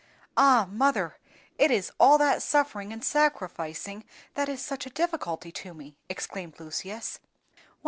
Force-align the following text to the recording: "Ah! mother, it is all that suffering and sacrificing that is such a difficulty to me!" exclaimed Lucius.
"Ah! 0.35 0.67
mother, 0.67 1.19
it 1.59 1.69
is 1.69 1.91
all 1.99 2.17
that 2.17 2.41
suffering 2.41 2.91
and 2.91 3.05
sacrificing 3.05 4.03
that 4.33 4.49
is 4.49 4.59
such 4.59 4.87
a 4.87 4.89
difficulty 4.89 5.51
to 5.51 5.75
me!" 5.75 5.95
exclaimed 6.09 6.59
Lucius. 6.59 7.19